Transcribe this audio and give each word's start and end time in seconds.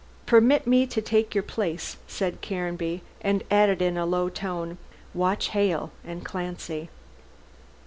"Permit 0.25 0.65
me 0.65 0.87
to 0.87 0.99
take 0.99 1.35
your 1.35 1.43
place," 1.43 1.97
said 2.07 2.41
Caranby, 2.41 3.03
and 3.21 3.43
added 3.51 3.83
in 3.83 3.97
a 3.97 4.05
low 4.07 4.29
tone, 4.29 4.79
"watch 5.13 5.49
Hale 5.49 5.91
and 6.03 6.25
Clancy!" 6.25 6.89